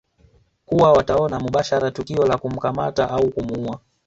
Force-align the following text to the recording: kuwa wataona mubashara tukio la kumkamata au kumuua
kuwa 0.65 0.91
wataona 0.93 1.39
mubashara 1.39 1.91
tukio 1.91 2.25
la 2.25 2.37
kumkamata 2.37 3.09
au 3.09 3.29
kumuua 3.31 3.79